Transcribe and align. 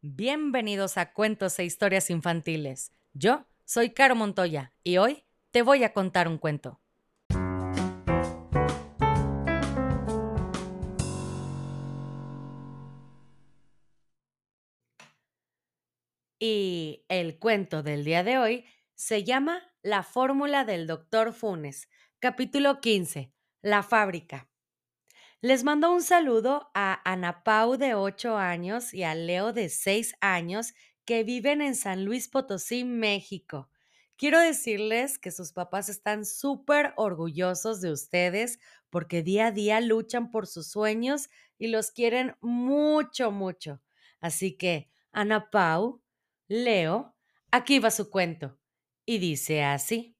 Bienvenidos 0.00 0.96
a 0.96 1.12
Cuentos 1.12 1.58
e 1.58 1.64
Historias 1.64 2.08
Infantiles. 2.08 2.92
Yo 3.14 3.48
soy 3.64 3.90
Caro 3.90 4.14
Montoya 4.14 4.72
y 4.84 4.98
hoy 4.98 5.24
te 5.50 5.62
voy 5.62 5.82
a 5.82 5.92
contar 5.92 6.28
un 6.28 6.38
cuento. 6.38 6.80
Y 16.38 17.04
el 17.08 17.40
cuento 17.40 17.82
del 17.82 18.04
día 18.04 18.22
de 18.22 18.38
hoy 18.38 18.66
se 18.94 19.24
llama 19.24 19.64
La 19.82 20.04
fórmula 20.04 20.64
del 20.64 20.86
doctor 20.86 21.32
Funes, 21.32 21.88
capítulo 22.20 22.80
15, 22.80 23.32
La 23.62 23.82
fábrica. 23.82 24.48
Les 25.40 25.62
mando 25.62 25.92
un 25.92 26.02
saludo 26.02 26.68
a 26.74 27.00
Ana 27.08 27.44
Pau 27.44 27.76
de 27.76 27.94
8 27.94 28.36
años 28.36 28.92
y 28.92 29.04
a 29.04 29.14
Leo 29.14 29.52
de 29.52 29.68
6 29.68 30.16
años 30.20 30.74
que 31.04 31.22
viven 31.22 31.60
en 31.62 31.76
San 31.76 32.04
Luis 32.04 32.26
Potosí, 32.26 32.82
México. 32.82 33.70
Quiero 34.16 34.40
decirles 34.40 35.16
que 35.16 35.30
sus 35.30 35.52
papás 35.52 35.88
están 35.88 36.24
súper 36.24 36.92
orgullosos 36.96 37.80
de 37.80 37.92
ustedes 37.92 38.58
porque 38.90 39.22
día 39.22 39.46
a 39.46 39.52
día 39.52 39.80
luchan 39.80 40.32
por 40.32 40.48
sus 40.48 40.72
sueños 40.72 41.28
y 41.56 41.68
los 41.68 41.92
quieren 41.92 42.34
mucho, 42.40 43.30
mucho. 43.30 43.80
Así 44.20 44.56
que, 44.56 44.90
Ana 45.12 45.50
Pau, 45.50 46.02
Leo, 46.48 47.14
aquí 47.52 47.78
va 47.78 47.92
su 47.92 48.10
cuento. 48.10 48.58
Y 49.06 49.18
dice 49.18 49.62
así. 49.62 50.16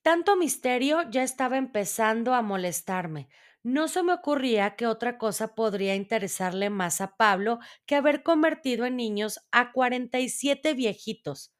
Tanto 0.00 0.36
misterio 0.36 1.02
ya 1.10 1.22
estaba 1.22 1.58
empezando 1.58 2.32
a 2.34 2.40
molestarme. 2.40 3.28
No 3.64 3.88
se 3.88 4.02
me 4.02 4.12
ocurría 4.12 4.76
que 4.76 4.86
otra 4.86 5.18
cosa 5.18 5.54
podría 5.54 5.94
interesarle 5.96 6.70
más 6.70 7.00
a 7.00 7.16
Pablo 7.16 7.58
que 7.86 7.96
haber 7.96 8.22
convertido 8.22 8.84
en 8.86 8.96
niños 8.96 9.40
a 9.52 9.72
47 9.72 10.74
viejitos. 10.74 11.52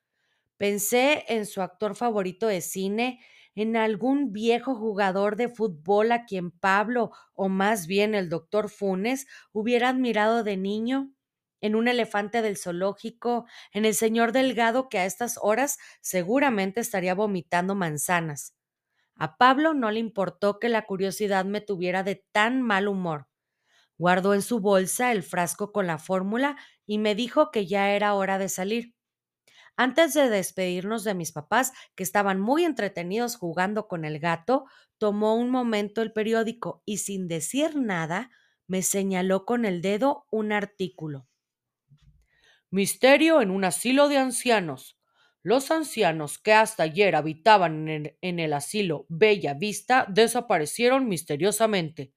Pensé 0.58 1.24
en 1.28 1.46
su 1.46 1.62
actor 1.62 1.96
favorito 1.96 2.46
de 2.48 2.60
cine, 2.62 3.20
en 3.56 3.76
algún 3.76 4.32
viejo 4.32 4.76
jugador 4.76 5.36
de 5.36 5.48
fútbol 5.48 6.12
a 6.12 6.26
quien 6.26 6.50
Pablo, 6.52 7.12
o 7.34 7.48
más 7.48 7.86
bien 7.88 8.14
el 8.14 8.28
doctor 8.30 8.70
Funes, 8.70 9.26
hubiera 9.52 9.90
admirado 9.90 10.44
de 10.44 10.56
niño 10.58 11.12
en 11.60 11.76
un 11.76 11.88
elefante 11.88 12.42
del 12.42 12.58
zoológico, 12.58 13.46
en 13.72 13.84
el 13.86 13.94
señor 13.94 14.32
delgado 14.32 14.88
que 14.90 14.98
a 14.98 15.06
estas 15.06 15.38
horas 15.42 15.78
seguramente 16.02 16.80
estaría 16.80 17.14
vomitando 17.14 17.74
manzanas. 17.74 18.54
A 19.16 19.36
Pablo 19.36 19.74
no 19.74 19.90
le 19.90 20.00
importó 20.00 20.58
que 20.58 20.68
la 20.68 20.86
curiosidad 20.86 21.44
me 21.44 21.60
tuviera 21.60 22.02
de 22.02 22.24
tan 22.32 22.62
mal 22.62 22.88
humor. 22.88 23.28
Guardó 23.98 24.34
en 24.34 24.42
su 24.42 24.60
bolsa 24.60 25.12
el 25.12 25.22
frasco 25.22 25.72
con 25.72 25.86
la 25.86 25.98
fórmula 25.98 26.56
y 26.86 26.98
me 26.98 27.14
dijo 27.14 27.50
que 27.50 27.66
ya 27.66 27.90
era 27.92 28.14
hora 28.14 28.38
de 28.38 28.48
salir. 28.48 28.94
Antes 29.76 30.14
de 30.14 30.28
despedirnos 30.30 31.04
de 31.04 31.14
mis 31.14 31.32
papás, 31.32 31.72
que 31.94 32.02
estaban 32.02 32.40
muy 32.40 32.64
entretenidos 32.64 33.36
jugando 33.36 33.86
con 33.88 34.04
el 34.04 34.18
gato, 34.18 34.66
tomó 34.98 35.36
un 35.36 35.50
momento 35.50 36.02
el 36.02 36.12
periódico 36.12 36.82
y 36.84 36.98
sin 36.98 37.28
decir 37.28 37.76
nada 37.76 38.30
me 38.66 38.82
señaló 38.82 39.44
con 39.44 39.64
el 39.64 39.80
dedo 39.82 40.26
un 40.30 40.52
artículo. 40.52 41.28
Misterio 42.70 43.40
en 43.40 43.50
un 43.50 43.64
asilo 43.64 44.08
de 44.08 44.18
ancianos. 44.18 44.98
Los 45.44 45.70
ancianos 45.70 46.38
que 46.38 46.54
hasta 46.54 46.84
ayer 46.84 47.14
habitaban 47.14 47.86
en 47.88 48.40
el, 48.40 48.52
asilo 48.54 49.04
Bella 49.10 49.52
Vista 49.52 50.06
desaparecieron 50.08 51.06
misteriosamente. 51.06 52.14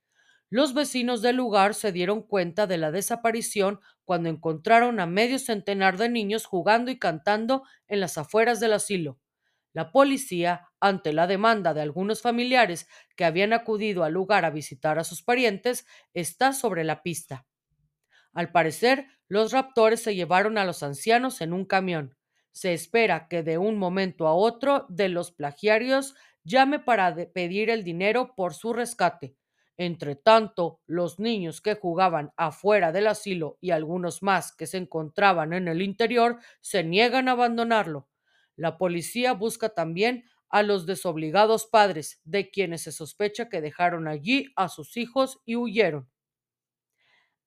Los 0.49 0.73
vecinos 0.73 1.21
del 1.21 1.35
lugar 1.35 1.73
se 1.73 1.91
dieron 1.91 2.23
cuenta 2.23 2.67
de 2.67 2.77
la 2.77 2.89
desaparición 2.89 3.81
cuando 4.05 4.29
encontraron 4.29 5.01
a 5.01 5.07
medio 5.07 5.39
centenar 5.39 5.97
de 5.97 6.07
niños 6.07 6.45
jugando 6.45 6.89
y 6.89 6.97
cantando 6.97 7.63
en 7.89 7.99
las 7.99 8.17
afueras 8.17 8.61
del 8.61 8.71
asilo. 8.71 9.19
La 9.73 9.91
policía, 9.91 10.69
ante 10.79 11.11
la 11.11 11.27
demanda 11.27 11.73
de 11.73 11.81
algunos 11.81 12.21
familiares 12.21 12.87
que 13.17 13.25
habían 13.25 13.51
acudido 13.51 14.05
al 14.05 14.13
lugar 14.13 14.45
a 14.45 14.51
visitar 14.51 14.99
a 14.99 15.03
sus 15.03 15.21
parientes, 15.21 15.85
está 16.13 16.53
sobre 16.53 16.85
la 16.85 17.03
pista. 17.03 17.45
Al 18.31 18.53
parecer, 18.53 19.07
los 19.27 19.51
raptores 19.51 20.01
se 20.01 20.15
llevaron 20.15 20.57
a 20.57 20.63
los 20.63 20.81
ancianos 20.81 21.41
en 21.41 21.51
un 21.51 21.65
camión. 21.65 22.16
Se 22.57 22.73
espera 22.73 23.27
que 23.27 23.43
de 23.43 23.59
un 23.59 23.77
momento 23.77 24.25
a 24.25 24.33
otro 24.33 24.87
de 24.89 25.09
los 25.09 25.31
plagiarios 25.31 26.15
llame 26.43 26.79
para 26.79 27.15
pedir 27.31 27.69
el 27.69 27.83
dinero 27.83 28.33
por 28.35 28.55
su 28.55 28.73
rescate. 28.73 29.35
Entre 29.77 30.15
tanto, 30.15 30.81
los 30.87 31.19
niños 31.19 31.61
que 31.61 31.75
jugaban 31.75 32.33
afuera 32.35 32.91
del 32.91 33.05
asilo 33.05 33.59
y 33.61 33.69
algunos 33.69 34.23
más 34.23 34.55
que 34.55 34.65
se 34.65 34.77
encontraban 34.77 35.53
en 35.53 35.67
el 35.67 35.83
interior 35.83 36.39
se 36.59 36.83
niegan 36.83 37.27
a 37.27 37.33
abandonarlo. 37.33 38.09
La 38.55 38.79
policía 38.79 39.33
busca 39.33 39.69
también 39.69 40.23
a 40.49 40.63
los 40.63 40.87
desobligados 40.87 41.67
padres, 41.67 42.21
de 42.23 42.49
quienes 42.49 42.81
se 42.81 42.91
sospecha 42.91 43.49
que 43.49 43.61
dejaron 43.61 44.07
allí 44.07 44.51
a 44.55 44.67
sus 44.67 44.97
hijos 44.97 45.43
y 45.45 45.57
huyeron 45.57 46.09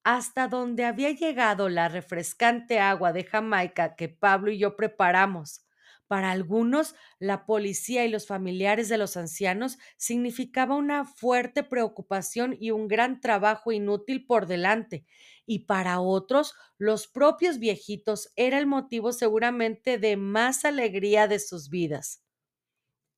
hasta 0.04 0.48
donde 0.48 0.84
había 0.84 1.10
llegado 1.12 1.68
la 1.68 1.88
refrescante 1.88 2.78
agua 2.78 3.12
de 3.12 3.24
Jamaica 3.24 3.96
que 3.96 4.08
Pablo 4.08 4.50
y 4.50 4.58
yo 4.58 4.76
preparamos. 4.76 5.66
Para 6.08 6.32
algunos, 6.32 6.96
la 7.20 7.46
policía 7.46 8.04
y 8.04 8.08
los 8.10 8.26
familiares 8.26 8.88
de 8.88 8.98
los 8.98 9.16
ancianos 9.16 9.78
significaba 9.96 10.74
una 10.74 11.04
fuerte 11.04 11.62
preocupación 11.62 12.56
y 12.58 12.72
un 12.72 12.88
gran 12.88 13.20
trabajo 13.20 13.70
inútil 13.70 14.26
por 14.26 14.46
delante, 14.46 15.06
y 15.46 15.60
para 15.66 16.00
otros, 16.00 16.54
los 16.78 17.06
propios 17.06 17.58
viejitos 17.58 18.32
era 18.34 18.58
el 18.58 18.66
motivo 18.66 19.12
seguramente 19.12 19.98
de 19.98 20.16
más 20.16 20.64
alegría 20.64 21.28
de 21.28 21.38
sus 21.38 21.68
vidas. 21.70 22.24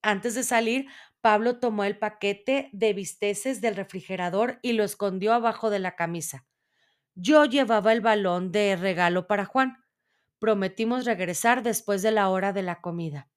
Antes 0.02 0.34
de 0.36 0.44
salir, 0.44 0.86
Pablo 1.20 1.58
tomó 1.58 1.82
el 1.84 1.98
paquete 1.98 2.70
de 2.72 2.92
bisteces 2.92 3.60
del 3.60 3.74
refrigerador 3.74 4.60
y 4.62 4.74
lo 4.74 4.84
escondió 4.84 5.32
abajo 5.32 5.70
de 5.70 5.80
la 5.80 5.96
camisa. 5.96 6.46
Yo 7.14 7.44
llevaba 7.46 7.92
el 7.92 8.00
balón 8.00 8.52
de 8.52 8.76
regalo 8.76 9.26
para 9.26 9.44
Juan. 9.46 9.78
Prometimos 10.38 11.04
regresar 11.04 11.62
después 11.62 12.02
de 12.02 12.10
la 12.10 12.28
hora 12.28 12.52
de 12.52 12.62
la 12.62 12.80
comida. 12.80 13.28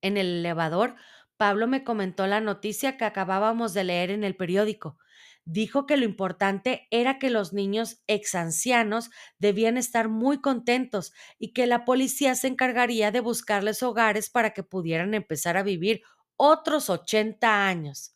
En 0.00 0.16
el 0.16 0.26
elevador, 0.38 0.96
Pablo 1.36 1.66
me 1.66 1.84
comentó 1.84 2.26
la 2.26 2.40
noticia 2.40 2.96
que 2.96 3.04
acabábamos 3.04 3.74
de 3.74 3.84
leer 3.84 4.10
en 4.10 4.24
el 4.24 4.36
periódico. 4.36 4.98
Dijo 5.44 5.86
que 5.86 5.96
lo 5.96 6.04
importante 6.04 6.86
era 6.90 7.18
que 7.18 7.30
los 7.30 7.52
niños 7.52 8.02
exancianos 8.06 9.10
debían 9.38 9.76
estar 9.76 10.08
muy 10.08 10.40
contentos 10.40 11.12
y 11.38 11.52
que 11.52 11.66
la 11.66 11.84
policía 11.84 12.34
se 12.34 12.48
encargaría 12.48 13.10
de 13.10 13.20
buscarles 13.20 13.82
hogares 13.82 14.30
para 14.30 14.52
que 14.52 14.62
pudieran 14.62 15.14
empezar 15.14 15.56
a 15.56 15.62
vivir 15.62 16.02
otros 16.36 16.90
80 16.90 17.66
años. 17.66 18.12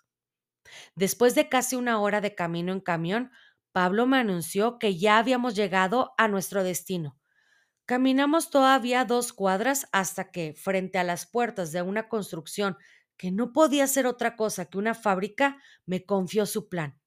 Después 0.94 1.34
de 1.34 1.48
casi 1.48 1.76
una 1.76 2.00
hora 2.00 2.20
de 2.20 2.34
camino 2.34 2.72
en 2.72 2.80
camión, 2.80 3.30
Pablo 3.72 4.06
me 4.06 4.18
anunció 4.18 4.78
que 4.78 4.98
ya 4.98 5.18
habíamos 5.18 5.54
llegado 5.54 6.12
a 6.18 6.28
nuestro 6.28 6.62
destino. 6.62 7.18
Caminamos 7.86 8.50
todavía 8.50 9.04
dos 9.04 9.32
cuadras 9.32 9.88
hasta 9.92 10.30
que, 10.30 10.54
frente 10.54 10.98
a 10.98 11.04
las 11.04 11.26
puertas 11.26 11.72
de 11.72 11.82
una 11.82 12.08
construcción 12.08 12.76
que 13.16 13.30
no 13.30 13.52
podía 13.52 13.86
ser 13.86 14.06
otra 14.06 14.36
cosa 14.36 14.66
que 14.66 14.78
una 14.78 14.94
fábrica, 14.94 15.58
me 15.86 16.04
confió 16.04 16.46
su 16.46 16.68
plan. 16.68 17.00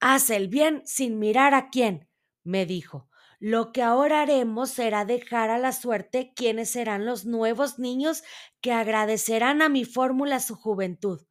Haz 0.00 0.30
el 0.30 0.48
bien 0.48 0.82
sin 0.84 1.18
mirar 1.18 1.54
a 1.54 1.70
quién, 1.70 2.08
me 2.44 2.66
dijo. 2.66 3.08
Lo 3.40 3.72
que 3.72 3.82
ahora 3.82 4.22
haremos 4.22 4.70
será 4.70 5.04
dejar 5.04 5.50
a 5.50 5.58
la 5.58 5.72
suerte 5.72 6.32
quiénes 6.34 6.70
serán 6.72 7.06
los 7.06 7.24
nuevos 7.24 7.78
niños 7.78 8.22
que 8.60 8.72
agradecerán 8.72 9.62
a 9.62 9.68
mi 9.68 9.84
fórmula 9.84 10.40
su 10.40 10.56
juventud. 10.56 11.26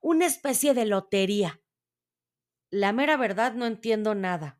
Una 0.00 0.26
especie 0.26 0.72
de 0.72 0.86
lotería. 0.86 1.60
La 2.72 2.92
mera 2.92 3.16
verdad 3.16 3.52
no 3.54 3.66
entiendo 3.66 4.16
nada. 4.16 4.58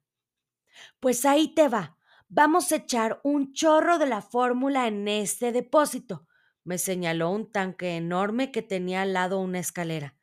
Pues 1.00 1.24
ahí 1.24 1.54
te 1.54 1.68
va. 1.68 1.96
Vamos 2.28 2.70
a 2.72 2.76
echar 2.76 3.20
un 3.24 3.52
chorro 3.52 3.98
de 3.98 4.06
la 4.06 4.22
fórmula 4.22 4.86
en 4.86 5.08
este 5.08 5.52
depósito. 5.52 6.26
Me 6.62 6.78
señaló 6.78 7.30
un 7.30 7.50
tanque 7.50 7.96
enorme 7.96 8.52
que 8.52 8.62
tenía 8.62 9.02
al 9.02 9.12
lado 9.12 9.40
una 9.40 9.58
escalera. 9.58 10.14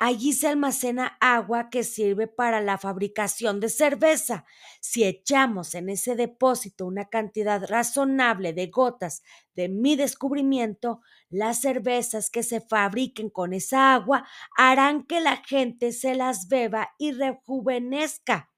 Allí 0.00 0.32
se 0.32 0.46
almacena 0.46 1.16
agua 1.20 1.70
que 1.70 1.82
sirve 1.82 2.28
para 2.28 2.60
la 2.60 2.78
fabricación 2.78 3.58
de 3.58 3.68
cerveza. 3.68 4.44
Si 4.80 5.02
echamos 5.02 5.74
en 5.74 5.88
ese 5.88 6.14
depósito 6.14 6.86
una 6.86 7.06
cantidad 7.08 7.64
razonable 7.66 8.52
de 8.52 8.68
gotas 8.68 9.24
de 9.56 9.68
mi 9.68 9.96
descubrimiento, 9.96 11.00
las 11.30 11.60
cervezas 11.60 12.30
que 12.30 12.44
se 12.44 12.60
fabriquen 12.60 13.28
con 13.28 13.52
esa 13.52 13.92
agua 13.92 14.24
harán 14.56 15.04
que 15.04 15.20
la 15.20 15.36
gente 15.44 15.90
se 15.90 16.14
las 16.14 16.46
beba 16.48 16.94
y 16.96 17.10
rejuvenezca. 17.10 18.52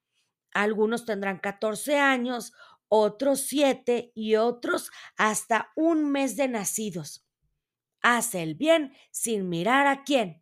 Algunos 0.53 1.07
tendrán 1.07 1.39
14 1.39 1.99
años, 1.99 2.53
otros 2.89 3.41
7 3.43 4.13
y 4.15 4.37
otros 4.37 4.91
hasta 5.17 5.73
un 5.75 6.11
mes 6.11 6.37
de 6.37 6.49
nacidos. 6.49 7.25
Haz 8.03 8.35
el 8.35 8.57
bien 8.57 8.93
sin 9.11 9.49
mirar 9.49 9.87
a 9.87 10.05
quién. 10.05 10.40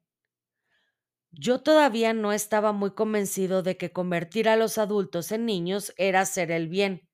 Yo 1.32 1.60
todavía 1.62 2.12
no 2.14 2.32
estaba 2.32 2.72
muy 2.72 2.92
convencido 2.92 3.62
de 3.62 3.76
que 3.76 3.92
convertir 3.92 4.48
a 4.48 4.56
los 4.56 4.78
adultos 4.78 5.30
en 5.32 5.46
niños 5.46 5.92
era 5.96 6.20
hacer 6.22 6.50
el 6.50 6.68
bien. 6.68 7.08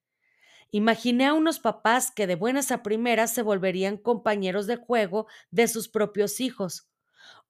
Imaginé 0.71 1.27
a 1.27 1.33
unos 1.35 1.59
papás 1.59 2.11
que 2.11 2.27
de 2.27 2.35
buenas 2.35 2.71
a 2.71 2.83
primeras 2.83 3.33
se 3.33 3.43
volverían 3.43 3.97
compañeros 3.97 4.67
de 4.67 4.77
juego 4.77 5.27
de 5.51 5.67
sus 5.67 5.89
propios 5.89 6.41
hijos, 6.41 6.89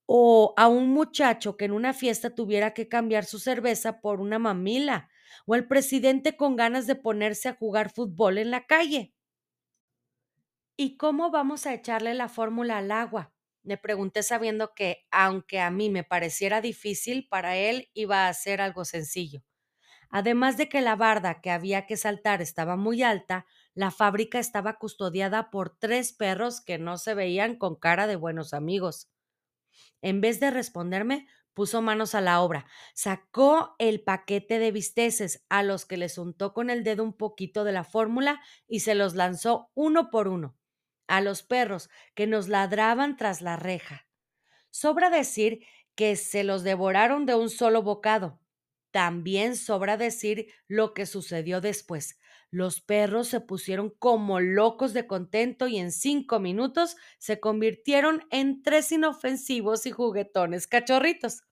o 0.07 0.53
a 0.57 0.67
un 0.69 0.89
muchacho 0.89 1.57
que 1.57 1.65
en 1.65 1.73
una 1.73 1.93
fiesta 1.93 2.35
tuviera 2.35 2.73
que 2.73 2.89
cambiar 2.89 3.25
su 3.25 3.39
cerveza 3.39 4.01
por 4.01 4.21
una 4.21 4.39
mamila, 4.39 5.09
o 5.47 5.55
el 5.55 5.67
presidente 5.67 6.37
con 6.37 6.55
ganas 6.57 6.87
de 6.87 6.95
ponerse 6.95 7.49
a 7.49 7.55
jugar 7.55 7.91
fútbol 7.93 8.39
en 8.39 8.51
la 8.51 8.67
calle. 8.67 9.13
¿Y 10.77 10.95
cómo 10.95 11.31
vamos 11.31 11.65
a 11.65 11.73
echarle 11.73 12.13
la 12.13 12.29
fórmula 12.29 12.77
al 12.77 12.89
agua? 12.91 13.34
Le 13.65 13.77
pregunté 13.77 14.23
sabiendo 14.23 14.73
que, 14.75 15.05
aunque 15.11 15.59
a 15.59 15.71
mí 15.71 15.89
me 15.89 16.05
pareciera 16.05 16.61
difícil, 16.61 17.27
para 17.29 17.57
él 17.57 17.89
iba 17.93 18.27
a 18.27 18.33
ser 18.33 18.61
algo 18.61 18.85
sencillo. 18.85 19.43
Además 20.09 20.57
de 20.57 20.69
que 20.69 20.81
la 20.81 20.95
barda 20.95 21.41
que 21.41 21.51
había 21.51 21.85
que 21.87 21.97
saltar 21.97 22.41
estaba 22.41 22.77
muy 22.77 23.03
alta, 23.03 23.45
la 23.73 23.91
fábrica 23.91 24.39
estaba 24.39 24.77
custodiada 24.77 25.51
por 25.51 25.77
tres 25.77 26.13
perros 26.13 26.61
que 26.61 26.77
no 26.79 26.97
se 26.97 27.15
veían 27.15 27.57
con 27.57 27.75
cara 27.75 28.07
de 28.07 28.15
buenos 28.15 28.53
amigos. 28.53 29.11
En 30.01 30.21
vez 30.21 30.39
de 30.39 30.51
responderme, 30.51 31.27
puso 31.53 31.81
manos 31.81 32.15
a 32.15 32.21
la 32.21 32.41
obra, 32.41 32.65
sacó 32.93 33.75
el 33.79 34.01
paquete 34.03 34.59
de 34.59 34.71
bisteces, 34.71 35.45
a 35.49 35.63
los 35.63 35.85
que 35.85 35.97
les 35.97 36.17
untó 36.17 36.53
con 36.53 36.69
el 36.69 36.83
dedo 36.83 37.03
un 37.03 37.13
poquito 37.13 37.63
de 37.63 37.71
la 37.73 37.83
fórmula 37.83 38.41
y 38.67 38.81
se 38.81 38.95
los 38.95 39.15
lanzó 39.15 39.71
uno 39.75 40.09
por 40.11 40.27
uno 40.27 40.57
a 41.07 41.21
los 41.21 41.43
perros 41.43 41.89
que 42.13 42.27
nos 42.27 42.47
ladraban 42.47 43.17
tras 43.17 43.41
la 43.41 43.55
reja. 43.55 44.07
Sobra 44.71 45.09
decir 45.09 45.65
que 45.95 46.15
se 46.15 46.43
los 46.43 46.63
devoraron 46.63 47.25
de 47.25 47.35
un 47.35 47.49
solo 47.49 47.81
bocado. 47.81 48.39
También 48.91 49.55
sobra 49.55 49.97
decir 49.97 50.53
lo 50.67 50.93
que 50.93 51.05
sucedió 51.05 51.61
después. 51.61 52.19
Los 52.51 52.81
perros 52.81 53.27
se 53.27 53.41
pusieron 53.41 53.89
como 53.89 54.39
locos 54.39 54.93
de 54.93 55.07
contento 55.07 55.67
y 55.67 55.77
en 55.77 55.91
cinco 55.91 56.39
minutos 56.39 56.95
se 57.17 57.39
convirtieron 57.39 58.25
en 58.31 58.61
tres 58.63 58.91
inofensivos 58.91 59.85
y 59.85 59.91
juguetones 59.91 60.67
cachorritos. 60.67 61.43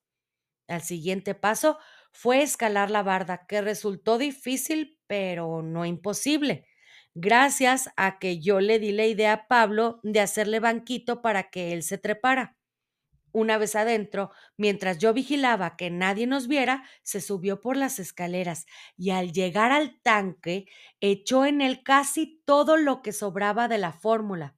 Al 0.67 0.81
siguiente 0.81 1.35
paso 1.35 1.77
fue 2.11 2.41
escalar 2.41 2.91
la 2.91 3.03
barda, 3.03 3.45
que 3.47 3.61
resultó 3.61 4.17
difícil, 4.17 4.99
pero 5.07 5.61
no 5.61 5.85
imposible 5.85 6.65
gracias 7.15 7.89
a 7.97 8.19
que 8.19 8.39
yo 8.39 8.59
le 8.59 8.79
di 8.79 8.91
la 8.91 9.05
idea 9.05 9.33
a 9.33 9.47
Pablo 9.47 9.99
de 10.03 10.19
hacerle 10.21 10.59
banquito 10.59 11.21
para 11.21 11.49
que 11.49 11.73
él 11.73 11.83
se 11.83 11.97
trepara. 11.97 12.57
Una 13.31 13.57
vez 13.57 13.75
adentro, 13.75 14.31
mientras 14.57 14.99
yo 14.99 15.13
vigilaba 15.13 15.75
que 15.75 15.89
nadie 15.89 16.27
nos 16.27 16.47
viera, 16.47 16.83
se 17.03 17.21
subió 17.21 17.61
por 17.61 17.77
las 17.77 17.99
escaleras 17.99 18.65
y 18.97 19.09
al 19.11 19.31
llegar 19.33 19.71
al 19.71 19.99
tanque 20.01 20.65
echó 21.01 21.45
en 21.45 21.61
él 21.61 21.83
casi 21.83 22.41
todo 22.45 22.77
lo 22.77 23.01
que 23.01 23.11
sobraba 23.13 23.67
de 23.67 23.79
la 23.79 23.91
fórmula. 23.91 24.55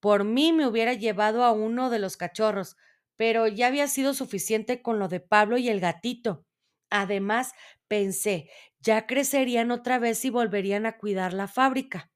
Por 0.00 0.24
mí 0.24 0.52
me 0.52 0.66
hubiera 0.66 0.94
llevado 0.94 1.44
a 1.44 1.52
uno 1.52 1.90
de 1.90 1.98
los 2.00 2.16
cachorros, 2.16 2.76
pero 3.16 3.46
ya 3.48 3.68
había 3.68 3.88
sido 3.88 4.14
suficiente 4.14 4.82
con 4.82 4.98
lo 4.98 5.08
de 5.08 5.20
Pablo 5.20 5.58
y 5.58 5.68
el 5.68 5.80
gatito. 5.80 6.46
Además, 6.90 7.52
pensé, 7.88 8.50
ya 8.80 9.06
crecerían 9.06 9.70
otra 9.70 9.98
vez 9.98 10.24
y 10.24 10.30
volverían 10.30 10.86
a 10.86 10.98
cuidar 10.98 11.32
la 11.32 11.48
fábrica. 11.48 12.10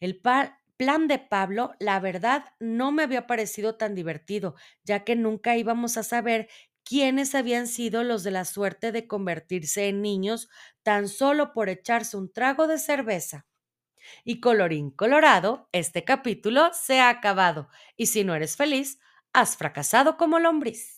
El 0.00 0.20
plan 0.20 1.08
de 1.08 1.18
Pablo, 1.18 1.72
la 1.78 2.00
verdad, 2.00 2.44
no 2.60 2.92
me 2.92 3.02
había 3.04 3.26
parecido 3.26 3.76
tan 3.76 3.94
divertido, 3.94 4.54
ya 4.84 5.04
que 5.04 5.16
nunca 5.16 5.56
íbamos 5.56 5.96
a 5.96 6.02
saber 6.02 6.48
quiénes 6.84 7.34
habían 7.34 7.66
sido 7.66 8.04
los 8.04 8.22
de 8.24 8.30
la 8.30 8.44
suerte 8.44 8.92
de 8.92 9.06
convertirse 9.06 9.88
en 9.88 10.02
niños 10.02 10.48
tan 10.82 11.08
solo 11.08 11.52
por 11.52 11.68
echarse 11.68 12.16
un 12.16 12.32
trago 12.32 12.66
de 12.66 12.78
cerveza. 12.78 13.46
Y 14.24 14.40
colorín 14.40 14.90
colorado, 14.90 15.68
este 15.72 16.04
capítulo 16.04 16.70
se 16.72 17.00
ha 17.00 17.08
acabado, 17.10 17.68
y 17.96 18.06
si 18.06 18.24
no 18.24 18.34
eres 18.34 18.56
feliz, 18.56 19.00
has 19.32 19.56
fracasado 19.56 20.16
como 20.16 20.38
lombriz. 20.38 20.97